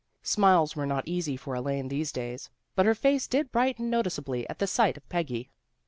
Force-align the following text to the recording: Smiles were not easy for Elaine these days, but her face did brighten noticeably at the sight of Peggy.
Smiles 0.23 0.75
were 0.75 0.87
not 0.87 1.07
easy 1.07 1.37
for 1.37 1.53
Elaine 1.53 1.87
these 1.87 2.11
days, 2.11 2.49
but 2.73 2.87
her 2.87 2.95
face 2.95 3.27
did 3.27 3.51
brighten 3.51 3.87
noticeably 3.91 4.49
at 4.49 4.57
the 4.57 4.65
sight 4.65 4.97
of 4.97 5.07
Peggy. 5.09 5.51